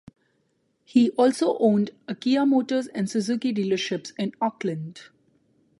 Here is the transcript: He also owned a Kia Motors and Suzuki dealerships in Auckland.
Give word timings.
He 0.83 1.11
also 1.11 1.59
owned 1.59 1.91
a 2.07 2.15
Kia 2.15 2.43
Motors 2.43 2.87
and 2.87 3.07
Suzuki 3.07 3.53
dealerships 3.53 4.13
in 4.17 4.33
Auckland. 4.41 5.03